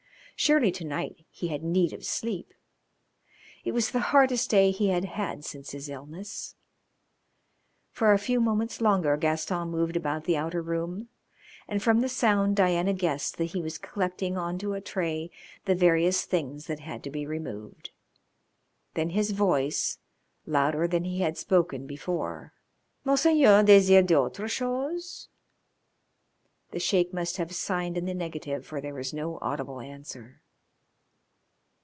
[0.35, 2.51] Surely to night he had need of sleep.
[3.63, 6.55] It was the hardest day he had had since his illness.
[7.91, 11.09] For a few moments longer Gaston moved about the outer room,
[11.67, 15.29] and from the sound Diana guessed that he was collecting on to a tray
[15.65, 17.91] the various things that had to be removed.
[18.95, 19.99] Then his voice,
[20.47, 22.53] louder than he had spoken before:
[23.03, 25.27] "Monseigneur desir d'autre chose?"
[26.71, 30.39] The Sheik must have signed in the negative, for there was no audible answer.